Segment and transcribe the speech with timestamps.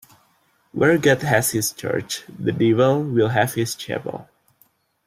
[0.71, 4.27] Where God has his church, the devil will have his chapel.